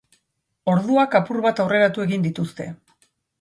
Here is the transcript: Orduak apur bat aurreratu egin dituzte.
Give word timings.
Orduak 0.71 1.13
apur 1.19 1.41
bat 1.47 1.61
aurreratu 1.65 2.07
egin 2.07 2.27
dituzte. 2.29 2.69